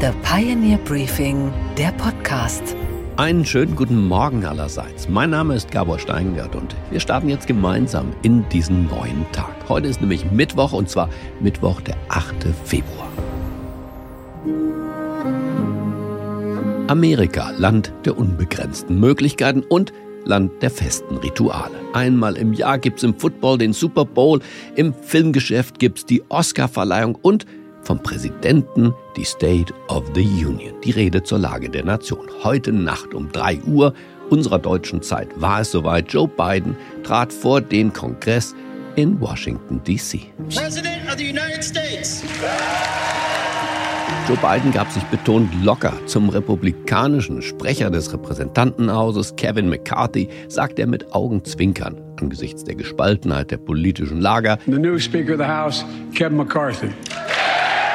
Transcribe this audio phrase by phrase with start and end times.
[0.00, 2.62] The Pioneer Briefing, der Podcast.
[3.16, 5.08] Einen schönen guten Morgen allerseits.
[5.08, 9.52] Mein Name ist Gabor Steingart und wir starten jetzt gemeinsam in diesen neuen Tag.
[9.68, 11.08] Heute ist nämlich Mittwoch und zwar
[11.40, 12.46] Mittwoch, der 8.
[12.64, 13.08] Februar.
[16.86, 19.92] Amerika, Land der unbegrenzten Möglichkeiten und
[20.24, 21.74] Land der festen Rituale.
[21.92, 24.38] Einmal im Jahr gibt's im Football den Super Bowl,
[24.76, 27.46] im Filmgeschäft gibt's die Oscarverleihung und
[27.82, 32.26] vom Präsidenten die State of the Union, die Rede zur Lage der Nation.
[32.42, 33.94] Heute Nacht um 3 Uhr
[34.30, 36.12] unserer deutschen Zeit war es soweit.
[36.12, 38.54] Joe Biden trat vor den Kongress
[38.96, 40.32] in Washington, D.C.
[40.50, 42.22] President of the United States.
[44.28, 45.94] Joe Biden gab sich betont locker.
[46.06, 53.58] Zum republikanischen Sprecher des Repräsentantenhauses, Kevin McCarthy, sagt er mit Augenzwinkern angesichts der Gespaltenheit der
[53.58, 54.58] politischen Lager.
[54.66, 55.84] The new Speaker of the House,
[56.14, 56.88] Kevin McCarthy.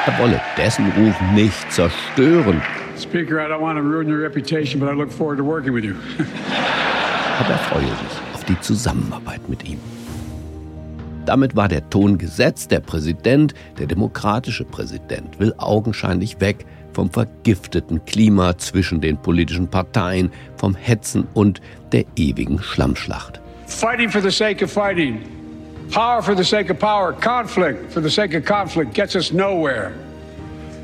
[0.06, 2.60] Er wolle dessen Ruf nicht zerstören.
[2.98, 5.84] Speaker, I don't want to ruin your reputation, but I look forward to working with
[5.84, 5.94] you.
[7.40, 9.78] Aber er freue sich auf die Zusammenarbeit mit ihm.
[11.24, 12.70] Damit war der Ton gesetzt.
[12.70, 20.30] Der Präsident, der demokratische Präsident, will augenscheinlich weg vom vergifteten Klima zwischen den politischen Parteien,
[20.56, 23.40] vom Hetzen und der ewigen Schlammschlacht.
[23.66, 25.22] Fighting for the sake of fighting.
[25.90, 29.92] Power for the sake of power, conflict for the sake of conflict gets us nowhere.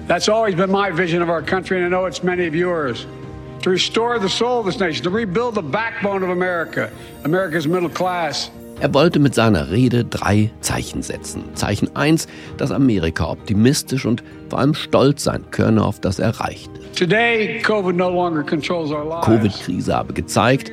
[0.07, 3.07] That's always been my vision of our country, and I know it's many of yours.
[3.63, 6.91] To restore the soul of this nation, to rebuild the backbone of America,
[7.25, 8.51] America's middle class.
[8.81, 11.45] Er wollte mit seiner Rede drei Zeichen setzen.
[11.55, 12.27] Zeichen 1,
[12.57, 16.71] dass Amerika optimistisch und vor allem stolz sein könne auf das Erreichte.
[19.23, 20.73] Covid-Krise habe gezeigt,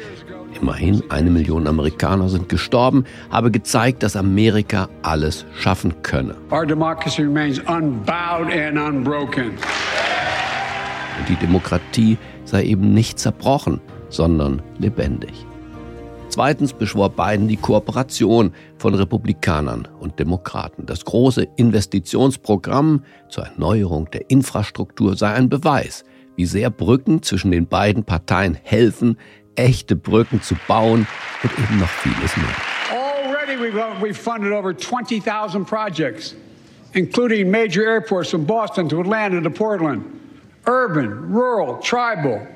[0.61, 6.35] immerhin eine Million Amerikaner sind gestorben, habe gezeigt, dass Amerika alles schaffen könne.
[11.19, 15.33] Und die Demokratie sei eben nicht zerbrochen, sondern lebendig.
[16.29, 20.85] Zweitens beschwor Biden die Kooperation von Republikanern und Demokraten.
[20.85, 26.03] Das große Investitionsprogramm zur Erneuerung der Infrastruktur sei ein Beweis,
[26.35, 29.17] wie sehr Brücken zwischen den beiden Parteien helfen,
[29.57, 31.05] echte Brücken zu bauen
[31.43, 32.45] und eben noch vieles mehr.
[32.91, 33.57] Already
[34.01, 36.35] we've funded over 20,000 projects,
[36.93, 40.03] including major airports from Boston to Atlanta to Portland,
[40.65, 42.47] urban, rural, tribal.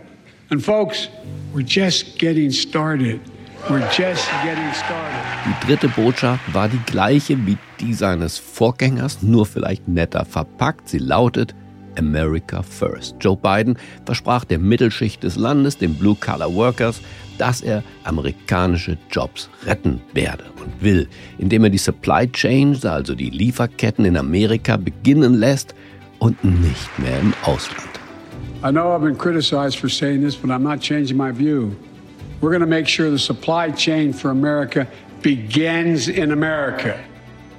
[0.50, 1.10] And folks,
[1.54, 3.22] we're just getting started.
[3.70, 10.90] Die dritte Botschaft war die gleiche wie die seines Vorgängers, nur vielleicht netter verpackt.
[10.90, 11.54] Sie lautet
[11.98, 13.16] America First.
[13.20, 17.02] Joe Biden versprach der Mittelschicht des Landes, den Blue-Collar Workers,
[17.38, 21.08] dass er amerikanische Jobs retten werde und will,
[21.38, 25.74] indem er die Supply Chains, also die Lieferketten in Amerika, beginnen lässt
[26.20, 27.90] und nicht mehr im Ausland.
[28.64, 31.76] I know I've been criticized for saying this, but I'm not changing my view.
[32.42, 34.86] We're going to make sure the supply chain for America
[35.22, 37.00] begins in America.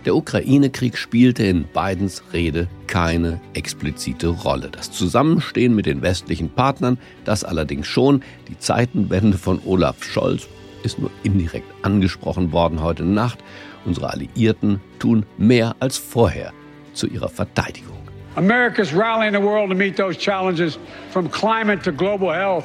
[0.05, 4.69] Der Ukraine-Krieg spielte in Bidens Rede keine explizite Rolle.
[4.71, 8.23] Das Zusammenstehen mit den westlichen Partnern, das allerdings schon.
[8.49, 10.49] Die Zeitenwende von Olaf Scholz
[10.83, 13.39] ist nur indirekt angesprochen worden heute Nacht.
[13.85, 16.53] Unsere Alliierten tun mehr als vorher
[16.95, 17.97] zu ihrer Verteidigung.
[18.35, 20.79] America's rallying the world to meet those challenges
[21.11, 22.65] from climate to global health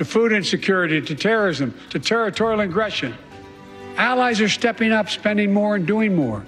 [0.00, 3.12] to food insecurity, to terrorism, to territorial aggression.
[3.98, 6.42] Allies are stepping up, spending more and doing more.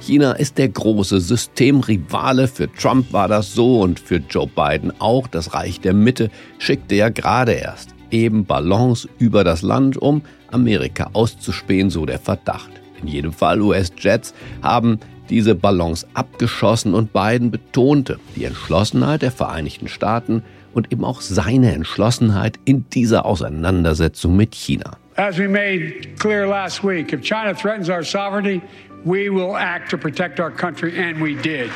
[0.00, 2.48] China ist der große Systemrivale.
[2.48, 5.26] Für Trump war das so und für Joe Biden auch.
[5.26, 11.10] Das Reich der Mitte schickte ja gerade erst eben Ballons über das Land, um Amerika
[11.12, 12.70] auszuspähen, so der Verdacht.
[13.02, 14.98] In jedem Fall US-Jets haben
[15.28, 20.42] diese Ballons abgeschossen und Biden betonte die Entschlossenheit der Vereinigten Staaten,
[20.78, 24.96] und eben auch seine Entschlossenheit in dieser Auseinandersetzung mit China.
[25.16, 28.62] As we made clear last week, if China threatens our sovereignty,
[29.04, 31.70] we will act to protect our country and we did.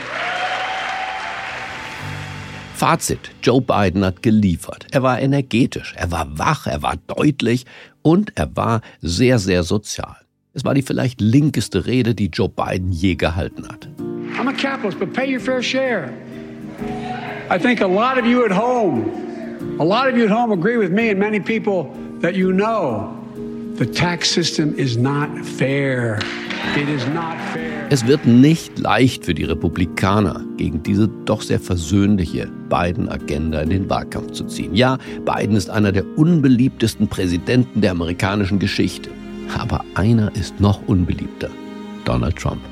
[2.75, 4.87] Fazit, Joe Biden hat geliefert.
[4.93, 7.65] Er war energetisch, er war wach, er war deutlich
[8.03, 10.17] und er war sehr, sehr sozial.
[10.53, 13.89] Es war die vielleicht linkeste Rede, die Joe Biden je gehalten hat.
[14.37, 16.13] I'm a capitalist, but pay your fair share.
[17.51, 19.05] I think a lot of you at home,
[19.79, 21.89] a lot of you at home agree with me and many people
[22.21, 23.22] that you know
[27.91, 33.91] Es wird nicht leicht für die Republikaner, gegen diese doch sehr versöhnliche Biden-Agenda in den
[33.91, 34.75] Wahlkampf zu ziehen.
[34.75, 39.11] Ja, Biden ist einer der unbeliebtesten Präsidenten der amerikanischen Geschichte.
[39.59, 41.51] Aber einer ist noch unbeliebter.
[42.05, 42.72] Donald Trump.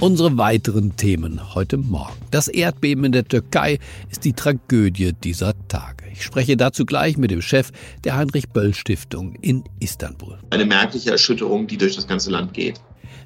[0.00, 2.14] Unsere weiteren Themen heute Morgen.
[2.30, 6.06] Das Erdbeben in der Türkei ist die Tragödie dieser Tage.
[6.10, 7.70] Ich spreche dazu gleich mit dem Chef
[8.04, 10.38] der Heinrich Böll Stiftung in Istanbul.
[10.48, 12.80] Eine merkliche Erschütterung, die durch das ganze Land geht.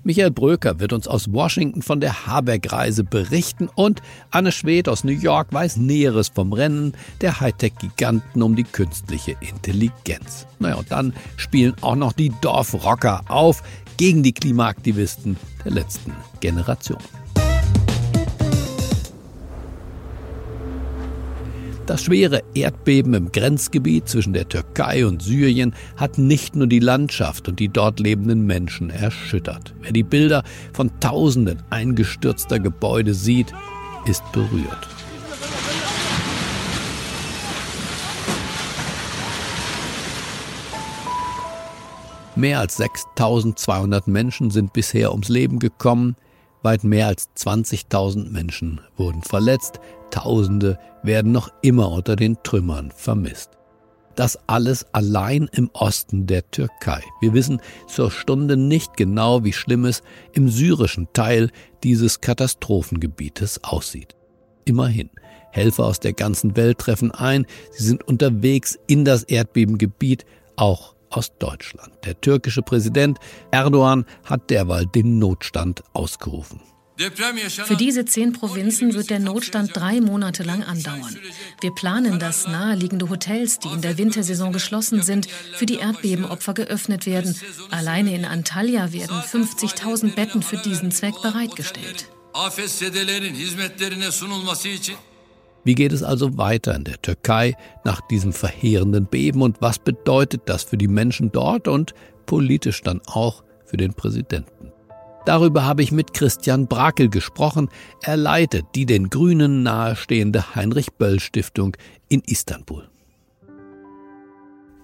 [0.07, 5.13] Michael Bröker wird uns aus Washington von der Habeck-Reise berichten und Anne Schwedt aus New
[5.13, 6.93] York weiß Näheres vom Rennen
[7.23, 10.47] der Hightech-Giganten um die künstliche Intelligenz.
[10.59, 13.63] Naja, und dann spielen auch noch die Dorfrocker auf
[13.97, 16.99] gegen die Klimaaktivisten der letzten Generation.
[21.87, 27.47] Das schwere Erdbeben im Grenzgebiet zwischen der Türkei und Syrien hat nicht nur die Landschaft
[27.47, 29.75] und die dort lebenden Menschen erschüttert.
[29.83, 33.53] Wer die Bilder von Tausenden eingestürzter Gebäude sieht,
[34.07, 34.94] ist berührt.
[42.37, 46.17] Mehr als 6200 Menschen sind bisher ums Leben gekommen,
[46.63, 49.79] weit mehr als 20.000 Menschen wurden verletzt,
[50.15, 53.51] Tausende werden noch immer unter den Trümmern vermisst.
[54.15, 57.03] Das alles allein im Osten der Türkei.
[57.21, 61.51] Wir wissen zur Stunde nicht genau, wie schlimm es im syrischen Teil
[61.83, 64.15] dieses Katastrophengebietes aussieht.
[64.65, 65.11] Immerhin,
[65.51, 71.37] Helfer aus der ganzen Welt treffen ein, sie sind unterwegs in das Erdbebengebiet, auch aus
[71.39, 71.93] Deutschland.
[72.05, 73.19] Der türkische Präsident
[73.51, 76.61] Erdogan hat derweil den Notstand ausgerufen.
[76.97, 81.17] Für diese zehn Provinzen wird der Notstand drei Monate lang andauern.
[81.61, 87.07] Wir planen, dass naheliegende Hotels, die in der Wintersaison geschlossen sind, für die Erdbebenopfer geöffnet
[87.07, 87.35] werden.
[87.71, 92.07] Alleine in Antalya werden 50.000 Betten für diesen Zweck bereitgestellt.
[95.65, 100.43] Wie geht es also weiter in der Türkei nach diesem verheerenden Beben und was bedeutet
[100.47, 101.95] das für die Menschen dort und
[102.27, 104.73] politisch dann auch für den Präsidenten?
[105.25, 107.71] Darüber habe ich mit Christian Brakel gesprochen.
[108.03, 111.77] Er leitet die den Grünen nahestehende Heinrich Böll Stiftung
[112.11, 112.87] in Istanbul.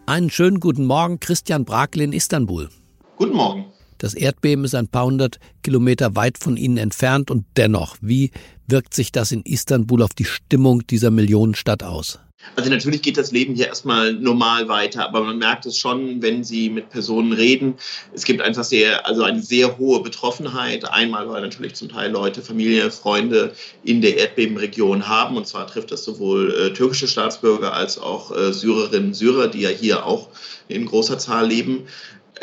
[0.07, 2.71] Einen schönen guten Morgen, Christian Brakel in Istanbul.
[3.17, 3.67] Guten Morgen.
[4.01, 8.31] Das Erdbeben ist ein paar hundert Kilometer weit von Ihnen entfernt und dennoch, wie
[8.67, 12.19] wirkt sich das in Istanbul auf die Stimmung dieser Millionenstadt aus?
[12.57, 16.43] Also natürlich geht das Leben hier erstmal normal weiter, aber man merkt es schon, wenn
[16.43, 17.75] Sie mit Personen reden.
[18.15, 20.91] Es gibt einfach sehr, also eine sehr hohe Betroffenheit.
[20.91, 23.53] Einmal, weil natürlich zum Teil Leute, Familie, Freunde
[23.85, 25.37] in der Erdbebenregion haben.
[25.37, 29.69] Und zwar trifft das sowohl äh, türkische Staatsbürger als auch äh, Syrerinnen, Syrer, die ja
[29.69, 30.29] hier auch
[30.69, 31.83] in großer Zahl leben.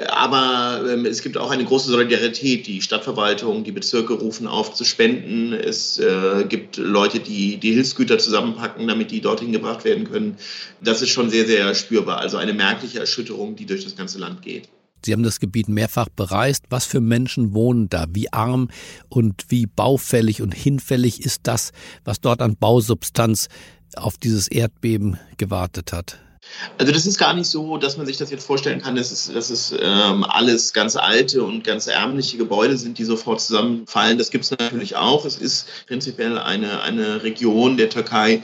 [0.09, 2.67] Aber ähm, es gibt auch eine große Solidarität.
[2.67, 5.53] Die Stadtverwaltung, die Bezirke rufen auf zu spenden.
[5.53, 10.37] Es äh, gibt Leute, die die Hilfsgüter zusammenpacken, damit die dorthin gebracht werden können.
[10.81, 12.19] Das ist schon sehr, sehr spürbar.
[12.19, 14.69] Also eine merkliche Erschütterung, die durch das ganze Land geht.
[15.03, 16.65] Sie haben das Gebiet mehrfach bereist.
[16.69, 18.05] Was für Menschen wohnen da?
[18.11, 18.69] Wie arm
[19.09, 21.71] und wie baufällig und hinfällig ist das,
[22.03, 23.47] was dort an Bausubstanz
[23.95, 26.19] auf dieses Erdbeben gewartet hat?
[26.77, 29.31] Also das ist gar nicht so, dass man sich das jetzt vorstellen kann, dass es,
[29.31, 34.17] dass es ähm, alles ganz alte und ganz ärmliche Gebäude sind, die sofort zusammenfallen.
[34.17, 35.25] Das gibt es natürlich auch.
[35.25, 38.43] Es ist prinzipiell eine, eine Region der Türkei,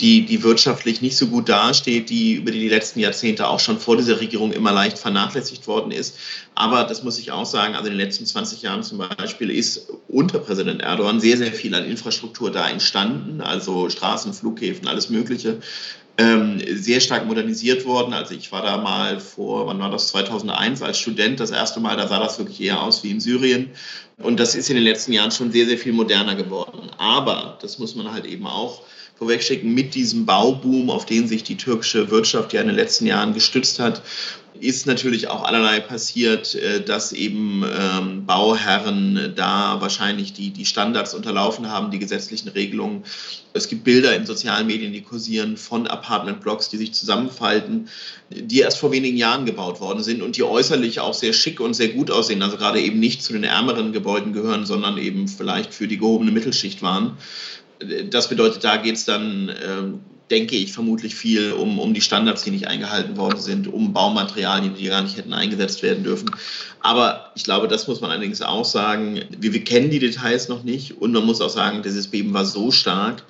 [0.00, 3.96] die, die wirtschaftlich nicht so gut dasteht, die über die letzten Jahrzehnte auch schon vor
[3.96, 6.16] dieser Regierung immer leicht vernachlässigt worden ist.
[6.54, 9.88] Aber das muss ich auch sagen, also in den letzten 20 Jahren zum Beispiel ist
[10.08, 15.58] unter Präsident Erdogan sehr, sehr viel an Infrastruktur da entstanden, also Straßen, Flughäfen, alles Mögliche
[16.16, 18.12] ähm, sehr stark modernisiert worden.
[18.12, 21.96] Also ich war da mal vor, wann war das, 2001 als Student das erste Mal,
[21.96, 23.70] da sah das wirklich eher aus wie in Syrien.
[24.18, 26.90] Und das ist in den letzten Jahren schon sehr, sehr viel moderner geworden.
[26.98, 28.82] Aber, das muss man halt eben auch
[29.16, 33.34] vorwegschicken, mit diesem Bauboom, auf den sich die türkische Wirtschaft ja in den letzten Jahren
[33.34, 34.02] gestützt hat,
[34.60, 41.12] ist natürlich auch allerlei passiert, äh, dass eben ähm, Bauherren da wahrscheinlich die, die Standards
[41.12, 43.02] unterlaufen haben, die gesetzlichen Regelungen.
[43.52, 47.88] Es gibt Bilder in sozialen Medien, die kursieren von Apartmentblocks, die sich zusammenfalten,
[48.30, 51.74] die erst vor wenigen Jahren gebaut worden sind und die äußerlich auch sehr schick und
[51.74, 52.42] sehr gut aussehen.
[52.42, 56.30] Also gerade eben nicht zu den ärmeren Gebäuden gehören, sondern eben vielleicht für die gehobene
[56.30, 57.16] Mittelschicht waren.
[58.10, 60.00] Das bedeutet, da geht es dann ähm,
[60.30, 64.74] denke ich, vermutlich viel um, um die Standards, die nicht eingehalten worden sind, um Baumaterialien,
[64.74, 66.30] die gar nicht hätten eingesetzt werden dürfen.
[66.80, 69.20] Aber ich glaube, das muss man allerdings auch sagen.
[69.38, 72.46] Wir, wir kennen die Details noch nicht und man muss auch sagen, dieses Beben war
[72.46, 73.22] so stark,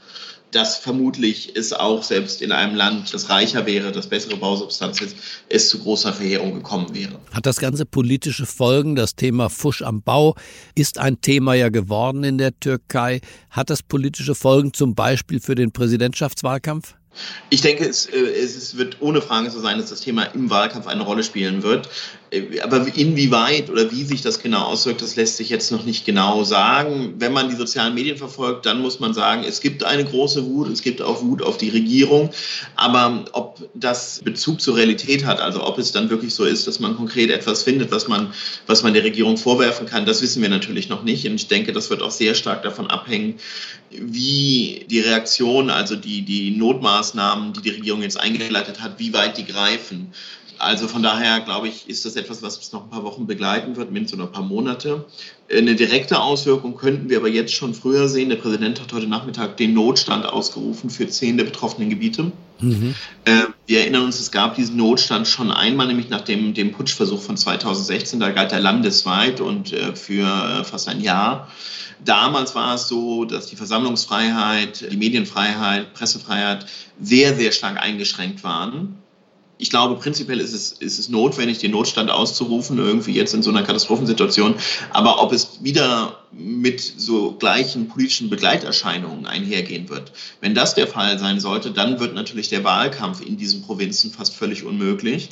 [0.55, 5.17] dass vermutlich es auch selbst in einem Land, das reicher wäre, das bessere Bausubstanz ist,
[5.49, 7.19] es zu großer Verheerung gekommen wäre.
[7.33, 8.95] Hat das Ganze politische Folgen?
[8.95, 10.37] Das Thema Fusch am Bau
[10.75, 13.21] ist ein Thema ja geworden in der Türkei.
[13.51, 16.95] Hat das politische Folgen zum Beispiel für den Präsidentschaftswahlkampf?
[17.51, 20.87] Ich denke, es, äh, es wird ohne Frage so sein, dass das Thema im Wahlkampf
[20.87, 21.89] eine Rolle spielen wird.
[22.63, 26.45] Aber inwieweit oder wie sich das genau auswirkt, das lässt sich jetzt noch nicht genau
[26.45, 27.15] sagen.
[27.19, 30.69] Wenn man die sozialen Medien verfolgt, dann muss man sagen, es gibt eine große Wut,
[30.69, 32.31] es gibt auch Wut auf die Regierung.
[32.77, 36.81] Aber ob das Bezug zur Realität hat, also ob es dann wirklich so ist, dass
[36.81, 38.33] man konkret etwas findet, was man,
[38.67, 41.27] was man der Regierung vorwerfen kann, das wissen wir natürlich noch nicht.
[41.27, 43.35] Und ich denke, das wird auch sehr stark davon abhängen,
[43.91, 49.39] wie die Reaktion, also die, die Notmaßnahmen, die die Regierung jetzt eingeleitet hat, wie weit
[49.39, 50.13] die greifen.
[50.59, 53.77] Also von daher glaube ich, ist das etwas, was uns noch ein paar Wochen begleiten
[53.77, 55.05] wird, mindestens noch ein paar Monate.
[55.51, 58.29] Eine direkte Auswirkung könnten wir aber jetzt schon früher sehen.
[58.29, 62.33] Der Präsident hat heute Nachmittag den Notstand ausgerufen für zehn der betroffenen Gebiete.
[62.61, 62.95] Mhm.
[63.25, 67.21] Äh, wir erinnern uns, es gab diesen Notstand schon einmal, nämlich nach dem, dem Putschversuch
[67.21, 68.21] von 2016.
[68.21, 71.49] Da galt er landesweit und äh, für äh, fast ein Jahr.
[72.05, 76.67] Damals war es so, dass die Versammlungsfreiheit, die Medienfreiheit, Pressefreiheit
[77.01, 78.99] sehr, sehr stark eingeschränkt waren
[79.57, 83.51] ich glaube, prinzipiell ist es, ist es notwendig, den Notstand auszurufen, irgendwie jetzt in so
[83.51, 84.57] einer Katastrophensituation.
[84.91, 91.19] Aber ob es wieder mit so gleichen politischen Begleiterscheinungen einhergehen wird, wenn das der Fall
[91.19, 95.31] sein sollte, dann wird natürlich der Wahlkampf in diesen Provinzen fast völlig unmöglich.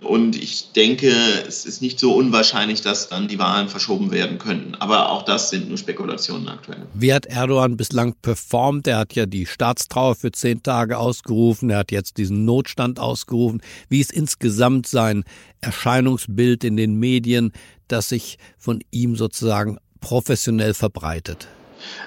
[0.00, 1.12] Und ich denke,
[1.46, 4.76] es ist nicht so unwahrscheinlich, dass dann die Wahlen verschoben werden könnten.
[4.76, 6.86] Aber auch das sind nur Spekulationen aktuell.
[6.94, 8.86] Wie hat Erdogan bislang performt?
[8.86, 11.70] Er hat ja die Staatstrauer für zehn Tage ausgerufen.
[11.70, 13.60] Er hat jetzt diesen Notstand ausgerufen.
[13.88, 15.24] Wie ist insgesamt sein
[15.60, 17.52] Erscheinungsbild in den Medien,
[17.88, 21.48] das sich von ihm sozusagen professionell verbreitet?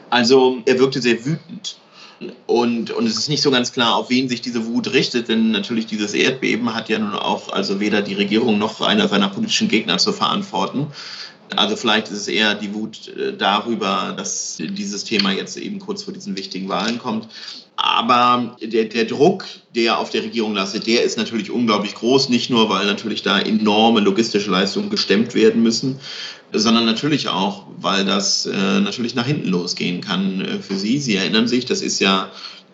[0.10, 1.77] Also er wirkte sehr wütend
[2.46, 5.51] und, und es ist nicht so ganz klar, auf wen sich diese Wut richtet, denn
[5.51, 9.68] natürlich dieses Erdbeben hat ja nun auch also weder die Regierung noch einer seiner politischen
[9.68, 10.88] Gegner zu verantworten.
[11.55, 16.03] Also vielleicht ist es eher die Wut äh, darüber, dass dieses Thema jetzt eben kurz
[16.03, 17.27] vor diesen wichtigen Wahlen kommt.
[17.75, 22.29] Aber der, der Druck, der auf der Regierung lastet, der ist natürlich unglaublich groß.
[22.29, 26.00] Nicht nur, weil natürlich da enorme logistische Leistungen gestemmt werden müssen,
[26.53, 31.00] sondern natürlich auch, weil das äh, natürlich nach hinten losgehen kann äh, für Sie.
[31.00, 32.31] Sie erinnern sich, das ist ja,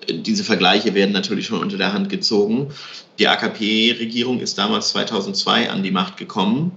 [0.09, 2.73] diese Vergleiche werden natürlich schon unter der Hand gezogen.
[3.17, 6.71] Die AKP-Regierung ist damals 2002 an die Macht gekommen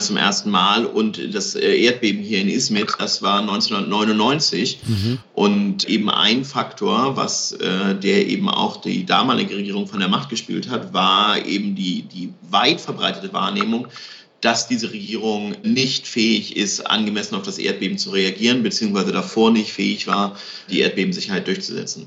[0.00, 5.18] zum ersten Mal und das äh, Erdbeben hier in Izmit, das war 1999 mhm.
[5.34, 10.30] und eben ein Faktor, was äh, der eben auch die damalige Regierung von der Macht
[10.30, 13.88] gespielt hat, war eben die, die weit verbreitete Wahrnehmung,
[14.40, 19.70] dass diese Regierung nicht fähig ist, angemessen auf das Erdbeben zu reagieren, beziehungsweise davor nicht
[19.72, 20.36] fähig war,
[20.70, 22.06] die Erdbebensicherheit durchzusetzen.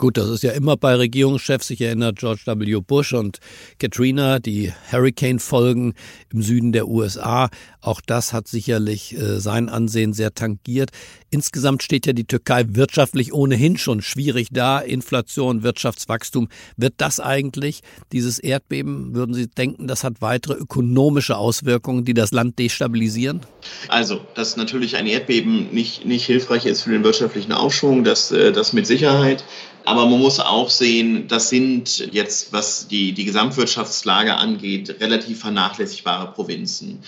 [0.00, 1.68] Gut, das ist ja immer bei Regierungschefs.
[1.68, 2.80] Ich erinnere George W.
[2.80, 3.38] Bush und
[3.78, 5.92] Katrina, die Hurricane-Folgen
[6.32, 7.50] im Süden der USA.
[7.82, 10.88] Auch das hat sicherlich äh, sein Ansehen sehr tangiert.
[11.28, 14.78] Insgesamt steht ja die Türkei wirtschaftlich ohnehin schon schwierig da.
[14.78, 16.48] Inflation, Wirtschaftswachstum.
[16.78, 22.32] Wird das eigentlich, dieses Erdbeben, würden Sie denken, das hat weitere ökonomische Auswirkungen, die das
[22.32, 23.40] Land destabilisieren?
[23.88, 28.50] Also, dass natürlich ein Erdbeben nicht, nicht hilfreich ist für den wirtschaftlichen Aufschwung, das, äh,
[28.50, 29.44] das mit Sicherheit.
[29.90, 36.30] Aber man muss auch sehen, das sind jetzt, was die, die Gesamtwirtschaftslage angeht, relativ vernachlässigbare
[36.30, 37.00] Provinzen.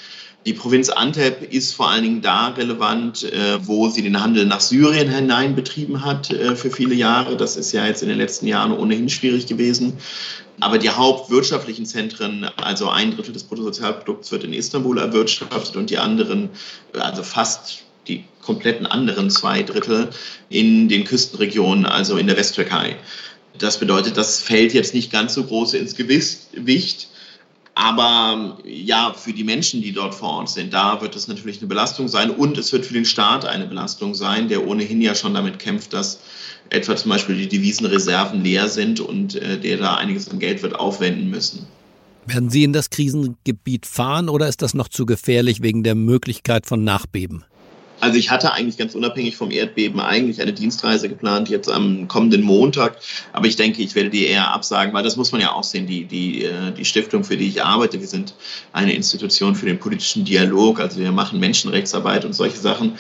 [0.46, 4.58] Die Provinz Antep ist vor allen Dingen da relevant, äh, wo sie den Handel nach
[4.58, 7.36] Syrien hinein betrieben hat äh, für viele Jahre.
[7.36, 9.98] Das ist ja jetzt in den letzten Jahren ohnehin schwierig gewesen.
[10.58, 15.98] Aber die hauptwirtschaftlichen Zentren, also ein Drittel des Bruttosozialprodukts wird in Istanbul erwirtschaftet und die
[15.98, 16.50] anderen,
[16.98, 20.11] also fast die kompletten anderen zwei Drittel
[20.49, 22.97] in den Küstenregionen, also in der Westtürkei.
[23.59, 27.09] Das bedeutet, das fällt jetzt nicht ganz so groß ins Gewicht.
[27.75, 31.68] Aber ja, für die Menschen, die dort vor Ort sind, da wird es natürlich eine
[31.68, 35.32] Belastung sein und es wird für den Staat eine Belastung sein, der ohnehin ja schon
[35.32, 36.21] damit kämpft, dass
[36.68, 40.75] etwa zum Beispiel die Devisenreserven leer sind und äh, der da einiges an Geld wird
[40.75, 41.66] aufwenden müssen.
[42.26, 46.66] Werden Sie in das Krisengebiet fahren oder ist das noch zu gefährlich wegen der Möglichkeit
[46.66, 47.44] von Nachbeben?
[48.02, 52.42] Also ich hatte eigentlich ganz unabhängig vom Erdbeben eigentlich eine Dienstreise geplant, jetzt am kommenden
[52.42, 52.97] Montag.
[53.32, 55.87] Aber ich denke, ich werde die eher absagen, weil das muss man ja auch sehen.
[55.87, 58.35] Die, die, äh, die Stiftung, für die ich arbeite, wir sind
[58.73, 60.80] eine Institution für den politischen Dialog.
[60.80, 62.99] Also wir machen Menschenrechtsarbeit und solche Sachen.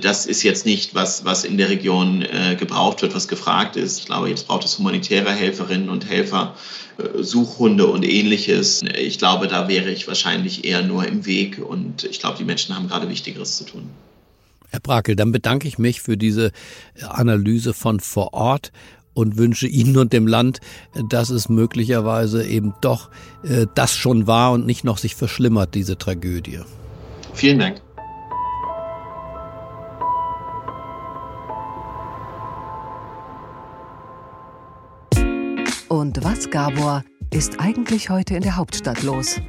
[0.00, 3.98] Das ist jetzt nicht, was, was in der Region äh, gebraucht wird, was gefragt ist.
[3.98, 6.54] Ich glaube, jetzt braucht es humanitäre Helferinnen und Helfer,
[6.98, 8.82] äh, Suchhunde und ähnliches.
[8.96, 12.76] Ich glaube, da wäre ich wahrscheinlich eher nur im Weg und ich glaube, die Menschen
[12.76, 13.90] haben gerade Wichtigeres zu tun.
[14.70, 16.52] Herr Brakel, dann bedanke ich mich für diese
[17.08, 18.70] Analyse von vor Ort
[19.14, 20.60] und wünsche Ihnen und dem Land,
[21.08, 23.10] dass es möglicherweise eben doch
[23.42, 26.60] äh, das schon war und nicht noch sich verschlimmert, diese Tragödie.
[27.34, 27.80] Vielen Dank.
[35.88, 39.40] Und was, Gabor, ist eigentlich heute in der Hauptstadt los?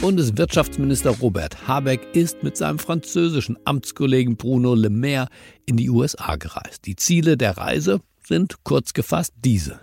[0.00, 5.28] Bundeswirtschaftsminister Robert Habeck ist mit seinem französischen Amtskollegen Bruno Le Maire
[5.66, 6.86] in die USA gereist.
[6.86, 9.78] Die Ziele der Reise sind kurz gefasst diese.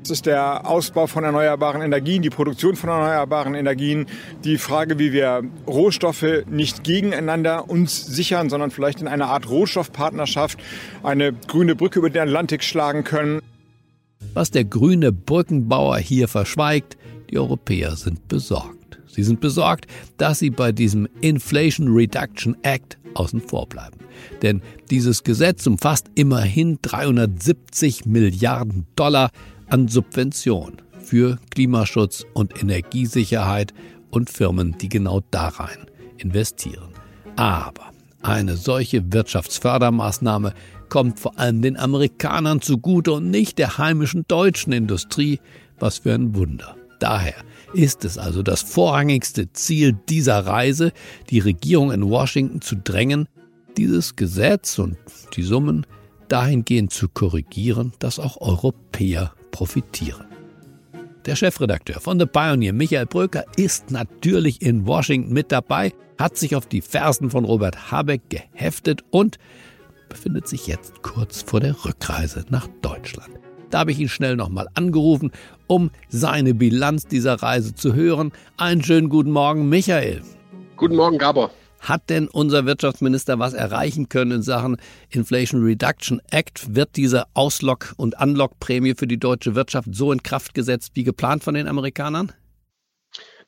[0.00, 4.06] Das ist der Ausbau von erneuerbaren Energien, die Produktion von erneuerbaren Energien,
[4.42, 10.58] die Frage, wie wir Rohstoffe nicht gegeneinander uns sichern, sondern vielleicht in einer Art Rohstoffpartnerschaft
[11.04, 13.40] eine grüne Brücke über den Atlantik schlagen können.
[14.32, 16.96] Was der grüne Brückenbauer hier verschweigt,
[17.30, 18.83] die Europäer sind besorgt.
[19.14, 23.98] Sie sind besorgt, dass sie bei diesem Inflation Reduction Act außen vor bleiben.
[24.42, 29.30] Denn dieses Gesetz umfasst immerhin 370 Milliarden Dollar
[29.68, 33.72] an Subventionen für Klimaschutz und Energiesicherheit
[34.10, 35.86] und Firmen, die genau da rein
[36.18, 36.88] investieren.
[37.36, 37.90] Aber
[38.22, 40.54] eine solche Wirtschaftsfördermaßnahme
[40.88, 45.40] kommt vor allem den Amerikanern zugute und nicht der heimischen deutschen Industrie.
[45.78, 46.76] Was für ein Wunder.
[47.04, 47.34] Daher
[47.74, 50.90] ist es also das vorrangigste Ziel dieser Reise,
[51.28, 53.28] die Regierung in Washington zu drängen,
[53.76, 54.96] dieses Gesetz und
[55.36, 55.86] die Summen
[56.28, 60.24] dahingehend zu korrigieren, dass auch Europäer profitieren.
[61.26, 66.56] Der Chefredakteur von The Pioneer, Michael Bröker, ist natürlich in Washington mit dabei, hat sich
[66.56, 69.36] auf die Fersen von Robert Habeck geheftet und
[70.08, 73.43] befindet sich jetzt kurz vor der Rückreise nach Deutschland.
[73.70, 75.32] Da habe ich ihn schnell nochmal angerufen,
[75.66, 78.32] um seine Bilanz dieser Reise zu hören.
[78.56, 80.22] Einen schönen guten Morgen, Michael.
[80.76, 81.50] Guten Morgen, Gabor.
[81.80, 84.78] Hat denn unser Wirtschaftsminister was erreichen können in Sachen
[85.10, 86.74] Inflation Reduction Act?
[86.74, 91.44] Wird diese Auslock- und Unlock-Prämie für die deutsche Wirtschaft so in Kraft gesetzt wie geplant
[91.44, 92.32] von den Amerikanern?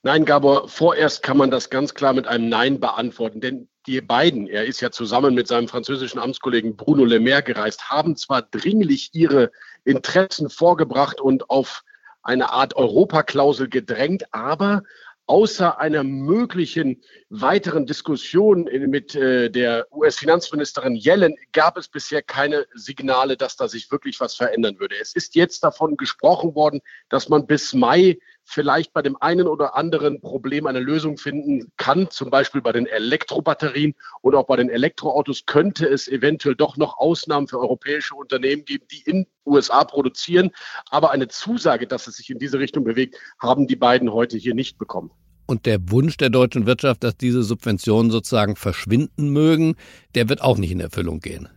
[0.03, 3.41] Nein, Gabor, vorerst kann man das ganz klar mit einem Nein beantworten.
[3.41, 7.89] Denn die beiden, er ist ja zusammen mit seinem französischen Amtskollegen Bruno Le Maire gereist,
[7.89, 9.51] haben zwar dringlich ihre
[9.85, 11.85] Interessen vorgebracht und auf
[12.23, 14.83] eine Art Europaklausel gedrängt, aber
[15.27, 23.37] außer einer möglichen weiteren Diskussion mit äh, der US-Finanzministerin Yellen gab es bisher keine Signale,
[23.37, 24.95] dass da sich wirklich was verändern würde.
[25.01, 29.77] Es ist jetzt davon gesprochen worden, dass man bis Mai vielleicht bei dem einen oder
[29.77, 34.71] anderen Problem eine Lösung finden kann, zum Beispiel bei den Elektrobatterien und auch bei den
[34.71, 40.53] Elektroautos könnte es eventuell doch noch Ausnahmen für europäische Unternehmen geben, die in USA produzieren.
[40.91, 44.55] Aber eine Zusage, dass es sich in diese Richtung bewegt, haben die beiden heute hier
[44.55, 45.11] nicht bekommen.
[45.47, 49.77] Und der Wunsch der deutschen Wirtschaft, dass diese Subventionen sozusagen verschwinden mögen,
[50.15, 51.49] der wird auch nicht in Erfüllung gehen.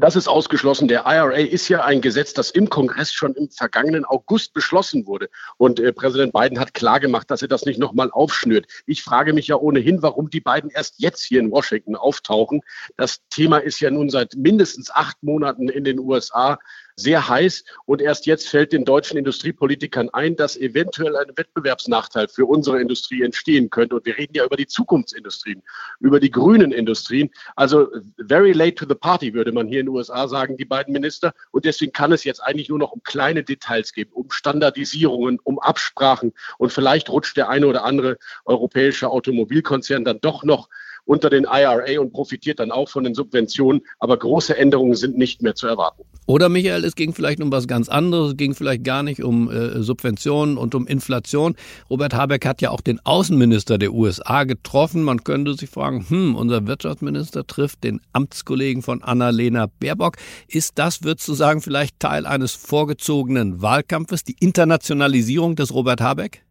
[0.00, 0.88] Das ist ausgeschlossen.
[0.88, 5.28] Der IRA ist ja ein Gesetz, das im Kongress schon im vergangenen August beschlossen wurde.
[5.58, 8.66] Und äh, Präsident Biden hat klargemacht, dass er das nicht nochmal aufschnürt.
[8.86, 12.62] Ich frage mich ja ohnehin, warum die beiden erst jetzt hier in Washington auftauchen.
[12.96, 16.58] Das Thema ist ja nun seit mindestens acht Monaten in den USA
[17.00, 17.64] sehr heiß.
[17.86, 23.22] Und erst jetzt fällt den deutschen Industriepolitikern ein, dass eventuell ein Wettbewerbsnachteil für unsere Industrie
[23.22, 23.96] entstehen könnte.
[23.96, 25.62] Und wir reden ja über die Zukunftsindustrien,
[26.00, 27.30] über die grünen Industrien.
[27.56, 30.92] Also very late to the party, würde man hier in den USA sagen, die beiden
[30.92, 31.32] Minister.
[31.50, 35.58] Und deswegen kann es jetzt eigentlich nur noch um kleine Details gehen, um Standardisierungen, um
[35.58, 36.32] Absprachen.
[36.58, 40.68] Und vielleicht rutscht der eine oder andere europäische Automobilkonzern dann doch noch
[41.10, 43.82] unter den IRA und profitiert dann auch von den Subventionen.
[43.98, 46.04] Aber große Änderungen sind nicht mehr zu erwarten.
[46.26, 49.50] Oder Michael, es ging vielleicht um was ganz anderes, es ging vielleicht gar nicht um
[49.50, 51.56] äh, Subventionen und um Inflation.
[51.90, 55.02] Robert Habeck hat ja auch den Außenminister der USA getroffen.
[55.02, 60.14] Man könnte sich fragen, hm, unser Wirtschaftsminister trifft den Amtskollegen von Annalena Baerbock.
[60.46, 66.44] Ist das, würdest du sagen, vielleicht Teil eines vorgezogenen Wahlkampfes, die Internationalisierung des Robert Habeck?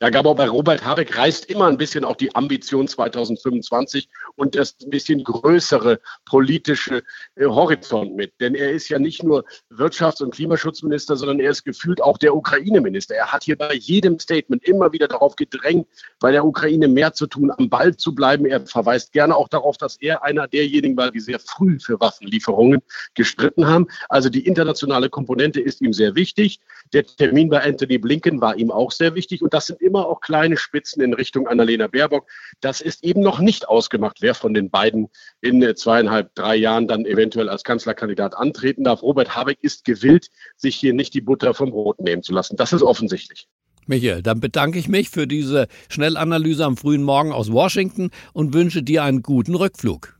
[0.00, 4.76] Ja, Gabor, bei Robert Habeck reißt immer ein bisschen auch die Ambition 2025 und das
[4.82, 7.02] ein bisschen größere politische
[7.36, 8.32] äh, Horizont mit.
[8.40, 12.34] Denn er ist ja nicht nur Wirtschafts- und Klimaschutzminister, sondern er ist gefühlt auch der
[12.34, 13.14] Ukraine-Minister.
[13.14, 15.86] Er hat hier bei jedem Statement immer wieder darauf gedrängt,
[16.20, 18.46] bei der Ukraine mehr zu tun, am Ball zu bleiben.
[18.46, 22.82] Er verweist gerne auch darauf, dass er einer derjenigen war, die sehr früh für Waffenlieferungen
[23.14, 23.88] gestritten haben.
[24.08, 26.60] Also die internationale Komponente ist ihm sehr wichtig.
[26.92, 30.20] Der Termin bei Anthony Blinken war ihm auch sehr wichtig und das sind immer auch
[30.20, 32.28] kleine Spitzen in Richtung Annalena Baerbock.
[32.60, 35.08] Das ist eben noch nicht ausgemacht, wer von den beiden
[35.40, 39.02] in äh, zweieinhalb, drei Jahren dann eventuell als Kanzlerkandidat antreten darf.
[39.02, 42.56] Robert Habeck ist gewillt, sich hier nicht die Butter vom Brot nehmen zu lassen.
[42.56, 43.48] Das ist offensichtlich.
[43.86, 48.82] Michael, dann bedanke ich mich für diese Schnellanalyse am frühen Morgen aus Washington und wünsche
[48.82, 50.16] dir einen guten Rückflug.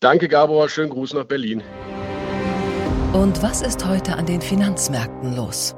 [0.00, 0.68] Danke, Gabor.
[0.68, 1.62] Schönen Gruß nach Berlin.
[3.12, 5.76] Und was ist heute an den Finanzmärkten los?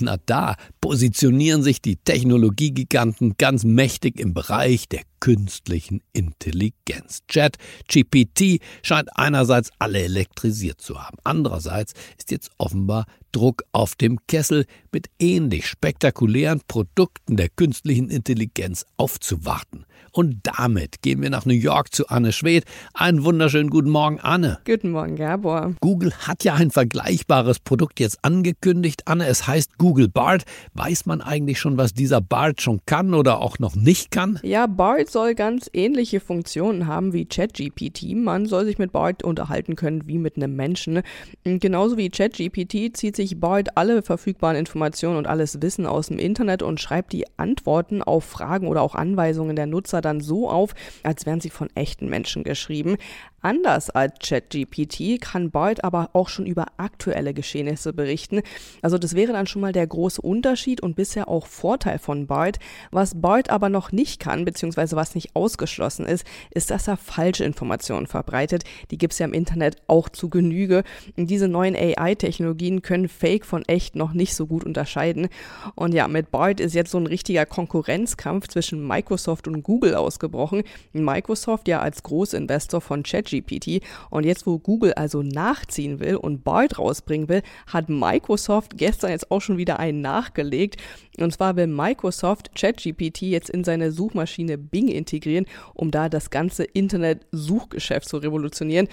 [0.00, 7.22] Na da positionieren sich die Technologiegiganten ganz mächtig im Bereich der künstlichen Intelligenz.
[7.28, 7.56] Chat
[7.88, 11.18] GPT scheint einerseits alle elektrisiert zu haben.
[11.24, 18.86] Andererseits ist jetzt offenbar Druck auf dem Kessel mit ähnlich spektakulären Produkten der künstlichen Intelligenz
[18.96, 19.84] aufzuwarten.
[20.10, 22.64] Und damit gehen wir nach New York zu Anne Schwedt.
[22.94, 24.58] Einen wunderschönen guten Morgen, Anne.
[24.64, 25.74] Guten Morgen, Gabor.
[25.82, 29.02] Google hat ja ein vergleichbares Produkt jetzt angekündigt.
[29.06, 30.44] Anne, es heißt Google Bart.
[30.72, 34.40] Weiß man eigentlich schon, was dieser Bart schon kann oder auch noch nicht kann?
[34.42, 38.14] Ja, Bart soll ganz ähnliche Funktionen haben wie ChatGPT.
[38.14, 41.02] Man soll sich mit Bart unterhalten können wie mit einem Menschen.
[41.44, 46.62] Genauso wie ChatGPT zieht sich Bart alle verfügbaren Informationen und alles Wissen aus dem Internet
[46.62, 51.26] und schreibt die Antworten auf Fragen oder auch Anweisungen der Nutzer dann so auf, als
[51.26, 52.96] wären sie von echten Menschen geschrieben.
[53.46, 58.42] Anders als ChatGPT kann Boyd aber auch schon über aktuelle Geschehnisse berichten.
[58.82, 62.58] Also das wäre dann schon mal der große Unterschied und bisher auch Vorteil von Boyd.
[62.90, 67.44] Was Boyd aber noch nicht kann, beziehungsweise was nicht ausgeschlossen ist, ist, dass er falsche
[67.44, 68.64] Informationen verbreitet.
[68.90, 70.82] Die gibt es ja im Internet auch zu Genüge.
[71.16, 75.28] Und diese neuen AI-Technologien können Fake von echt noch nicht so gut unterscheiden.
[75.76, 80.64] Und ja, mit Boyd ist jetzt so ein richtiger Konkurrenzkampf zwischen Microsoft und Google ausgebrochen.
[80.92, 83.82] Microsoft ja als Großinvestor von ChatGPT ChatGPT.
[84.10, 89.30] Und jetzt, wo Google also nachziehen will und Bard rausbringen will, hat Microsoft gestern jetzt
[89.30, 90.82] auch schon wieder einen nachgelegt.
[91.18, 96.64] Und zwar will Microsoft ChatGPT jetzt in seine Suchmaschine Bing integrieren, um da das ganze
[96.64, 98.88] Internet-Suchgeschäft zu revolutionieren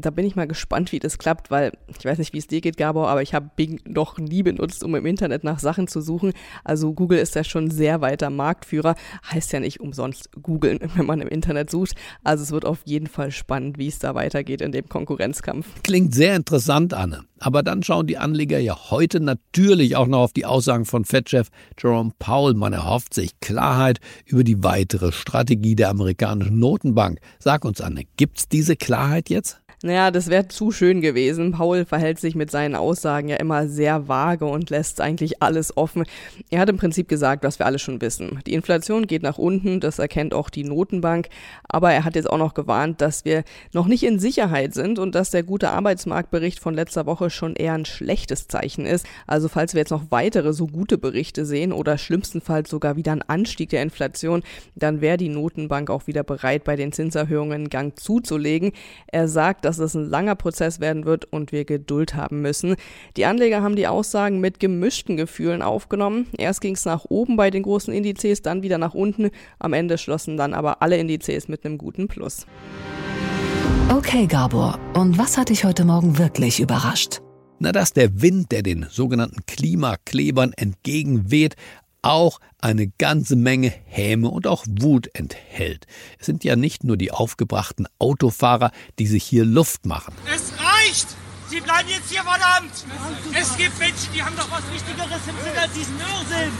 [0.00, 2.60] da bin ich mal gespannt, wie das klappt, weil ich weiß nicht, wie es dir
[2.60, 6.00] geht, Gabor, aber ich habe Bing noch nie benutzt, um im Internet nach Sachen zu
[6.00, 6.32] suchen.
[6.64, 8.94] Also Google ist ja schon sehr weiter Marktführer.
[9.30, 11.94] Heißt ja nicht umsonst googeln, wenn man im Internet sucht.
[12.24, 15.66] Also es wird auf jeden Fall spannend, wie es da weitergeht in dem Konkurrenzkampf.
[15.82, 17.24] Klingt sehr interessant, Anne.
[17.38, 21.48] Aber dann schauen die Anleger ja heute natürlich auch noch auf die Aussagen von Fed-Chef
[21.76, 22.54] Jerome Powell.
[22.54, 27.18] Man erhofft sich Klarheit über die weitere Strategie der amerikanischen Notenbank.
[27.40, 29.61] Sag uns, Anne, gibt's diese Klarheit jetzt?
[29.84, 31.50] Naja, das wäre zu schön gewesen.
[31.50, 36.04] Paul verhält sich mit seinen Aussagen ja immer sehr vage und lässt eigentlich alles offen.
[36.50, 38.38] Er hat im Prinzip gesagt, was wir alle schon wissen.
[38.46, 41.28] Die Inflation geht nach unten, das erkennt auch die Notenbank.
[41.64, 43.42] Aber er hat jetzt auch noch gewarnt, dass wir
[43.72, 47.72] noch nicht in Sicherheit sind und dass der gute Arbeitsmarktbericht von letzter Woche schon eher
[47.72, 49.04] ein schlechtes Zeichen ist.
[49.26, 53.22] Also falls wir jetzt noch weitere so gute Berichte sehen oder schlimmstenfalls sogar wieder einen
[53.22, 54.44] Anstieg der Inflation,
[54.76, 58.70] dann wäre die Notenbank auch wieder bereit, bei den Zinserhöhungen Gang zuzulegen.
[59.08, 62.76] Er sagt, dass dass es ein langer Prozess werden wird und wir Geduld haben müssen.
[63.16, 66.26] Die Anleger haben die Aussagen mit gemischten Gefühlen aufgenommen.
[66.36, 69.30] Erst ging es nach oben bei den großen Indizes, dann wieder nach unten.
[69.58, 72.46] Am Ende schlossen dann aber alle Indizes mit einem guten Plus.
[73.90, 77.20] Okay, Gabor, und was hat dich heute Morgen wirklich überrascht?
[77.64, 81.54] Na, dass der Wind, der den sogenannten Klimaklebern entgegenweht,
[82.02, 85.86] auch eine ganze Menge Häme und auch Wut enthält.
[86.18, 90.14] Es sind ja nicht nur die aufgebrachten Autofahrer, die sich hier Luft machen.
[90.26, 91.08] Es reicht!
[91.48, 92.72] Sie bleiben jetzt hier, verdammt!
[93.38, 96.52] Es gibt Menschen, die haben doch was Wichtigeres im Sinn als diesen Irrsinn!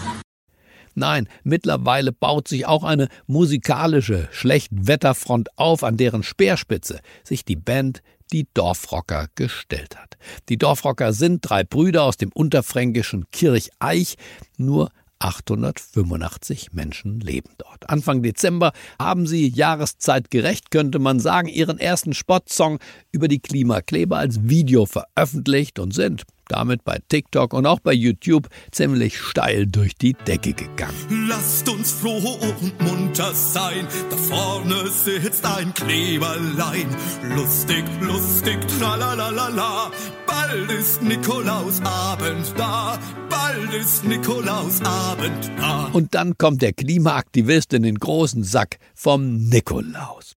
[0.95, 8.03] Nein, mittlerweile baut sich auch eine musikalische Schlechtwetterfront auf, an deren Speerspitze sich die Band
[8.33, 10.17] die Dorfrocker gestellt hat.
[10.49, 14.17] Die Dorfrocker sind drei Brüder aus dem unterfränkischen Kircheich,
[14.57, 14.91] nur
[15.23, 17.89] 885 Menschen leben dort.
[17.89, 22.81] Anfang Dezember haben sie jahreszeitgerecht, könnte man sagen, ihren ersten Spotsong
[23.13, 28.49] über die Klimakleber als Video veröffentlicht und sind damit bei TikTok und auch bei YouTube
[28.71, 31.27] ziemlich steil durch die Decke gegangen.
[31.29, 36.89] Lasst uns froh und munter sein, da vorne sitzt ein Kleberlein.
[37.35, 39.91] Lustig, lustig, tralalala,
[40.27, 45.89] bald ist Nikolausabend da, bald ist Nikolausabend da.
[45.93, 50.35] Und dann kommt der Klimaaktivist in den großen Sack vom Nikolaus.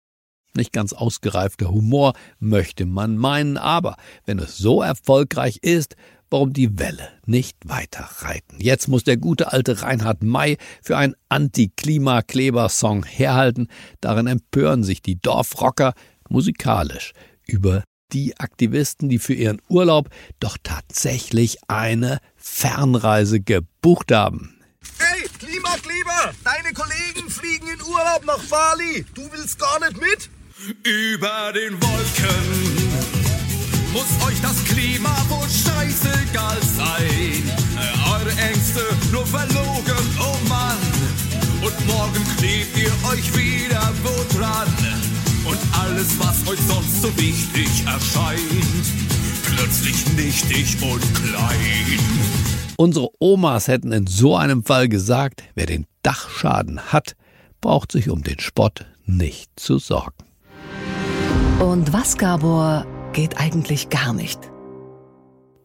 [0.55, 5.95] Nicht ganz ausgereifter Humor möchte man meinen, aber wenn es so erfolgreich ist,
[6.29, 8.57] warum die Welle nicht weiter reiten?
[8.59, 13.67] Jetzt muss der gute alte Reinhard May für einen Anti-Klimakleber-Song herhalten.
[13.99, 15.95] Darin empören sich die Dorfrocker
[16.29, 17.13] musikalisch
[17.47, 24.59] über die Aktivisten, die für ihren Urlaub doch tatsächlich eine Fernreise gebucht haben.
[24.99, 29.03] Hey, Klimakleber, deine Kollegen fliegen in Urlaub nach Bali.
[29.15, 30.29] Du willst gar nicht mit?
[30.63, 32.93] Über den Wolken
[33.91, 37.51] muss euch das Klima wohl scheißegal sein.
[38.09, 38.79] Eure Ängste
[39.11, 40.77] nur verlogen, oh Mann.
[41.61, 44.67] Und morgen klebt ihr euch wieder wo dran.
[45.43, 48.85] Und alles, was euch sonst so wichtig erscheint,
[49.43, 51.99] plötzlich nichtig und klein.
[52.77, 57.17] Unsere Omas hätten in so einem Fall gesagt, wer den Dachschaden hat,
[57.59, 60.32] braucht sich um den Spott nicht zu sorgen.
[61.59, 64.39] Und was, Gabor, geht eigentlich gar nicht?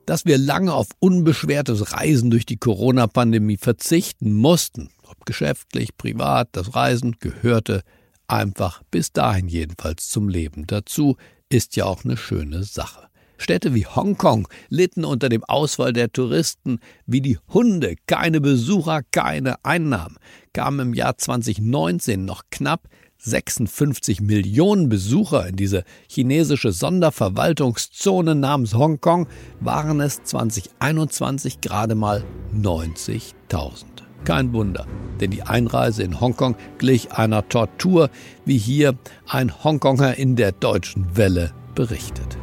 [0.06, 6.74] Dass wir lange auf unbeschwertes Reisen durch die Corona-Pandemie verzichten mussten, ob geschäftlich, privat, das
[6.74, 7.82] Reisen gehörte
[8.26, 11.16] einfach bis dahin jedenfalls zum Leben dazu,
[11.48, 13.08] ist ja auch eine schöne Sache.
[13.38, 19.64] Städte wie Hongkong litten unter dem Ausfall der Touristen wie die Hunde, keine Besucher, keine
[19.64, 20.16] Einnahmen,
[20.52, 29.26] kamen im Jahr 2019 noch knapp 56 Millionen Besucher in diese chinesische Sonderverwaltungszone namens Hongkong,
[29.60, 33.84] waren es 2021 gerade mal 90.000.
[34.24, 34.86] Kein Wunder,
[35.20, 38.10] denn die Einreise in Hongkong glich einer Tortur,
[38.44, 38.94] wie hier
[39.26, 42.38] ein Hongkonger in der deutschen Welle berichtet.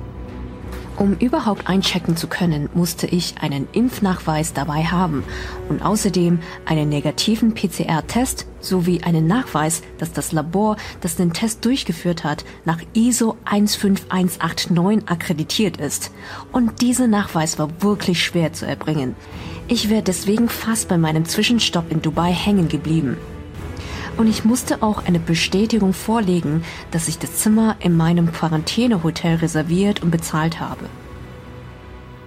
[0.98, 5.24] Um überhaupt einchecken zu können, musste ich einen Impfnachweis dabei haben
[5.68, 12.24] und außerdem einen negativen PCR-Test sowie einen Nachweis, dass das Labor, das den Test durchgeführt
[12.24, 16.12] hat, nach ISO 15189 akkreditiert ist.
[16.54, 19.16] Und dieser Nachweis war wirklich schwer zu erbringen.
[19.68, 23.18] Ich wäre deswegen fast bei meinem Zwischenstopp in Dubai hängen geblieben.
[24.18, 30.02] Und ich musste auch eine Bestätigung vorlegen, dass ich das Zimmer in meinem Quarantänehotel reserviert
[30.04, 30.86] und bezahlt habe.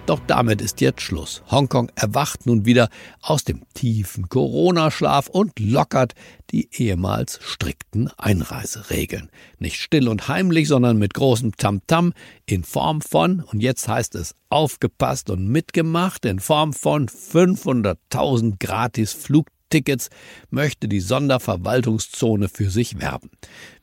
[0.05, 1.43] Doch damit ist jetzt Schluss.
[1.51, 2.89] Hongkong erwacht nun wieder
[3.21, 6.13] aus dem tiefen Corona-Schlaf und lockert
[6.49, 9.29] die ehemals strikten Einreiseregeln.
[9.59, 12.13] Nicht still und heimlich, sondern mit großem Tamtam -Tam
[12.47, 19.13] in Form von, und jetzt heißt es aufgepasst und mitgemacht, in Form von 500.000 gratis
[19.13, 20.09] Flugtickets Tickets
[20.49, 23.29] möchte die Sonderverwaltungszone für sich werben.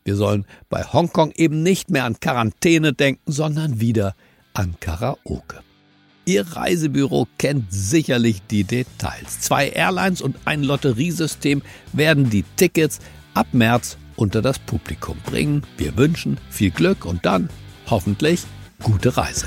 [0.05, 4.15] Wir sollen bei Hongkong eben nicht mehr an Quarantäne denken, sondern wieder
[4.55, 5.61] an Karaoke.
[6.25, 9.41] Ihr Reisebüro kennt sicherlich die Details.
[9.41, 12.99] Zwei Airlines und ein Lotteriesystem werden die Tickets
[13.35, 15.63] ab März unter das Publikum bringen.
[15.77, 17.49] Wir wünschen viel Glück und dann
[17.89, 18.43] hoffentlich
[18.83, 19.47] gute Reise.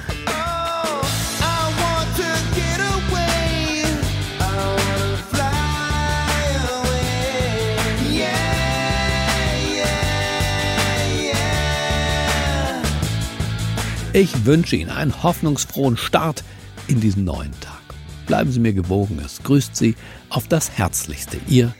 [14.19, 16.43] Ich wünsche Ihnen einen hoffnungsfrohen Start
[16.89, 17.79] in diesen neuen Tag.
[18.27, 19.17] Bleiben Sie mir gewogen.
[19.25, 19.95] Es grüßt Sie
[20.27, 21.37] auf das Herzlichste.
[21.47, 21.73] Ihr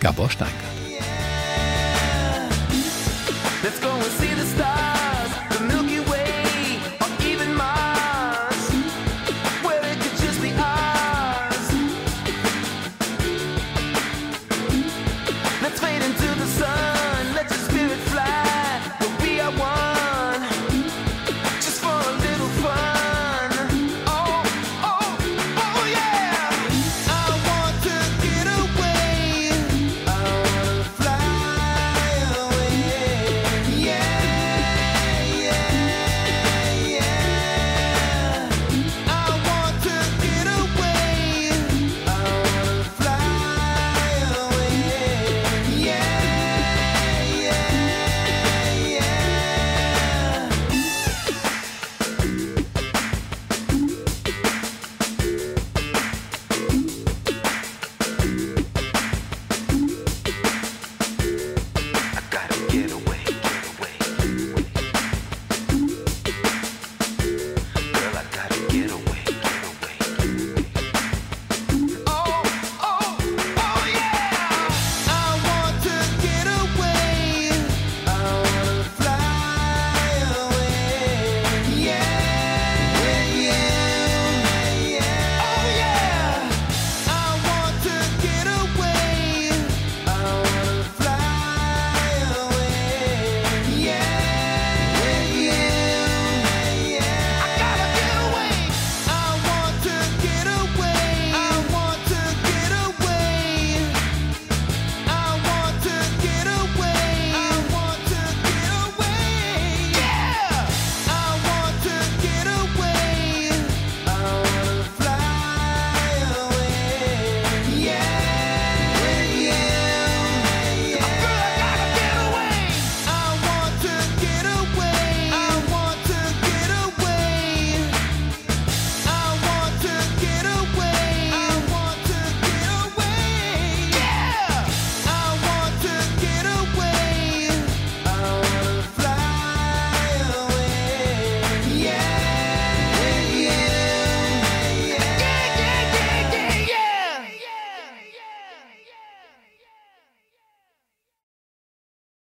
[0.00, 0.85] Gabor Steingart.